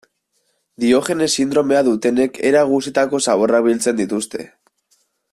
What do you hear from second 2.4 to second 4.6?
era guztietako zaborrak biltzen dituzte.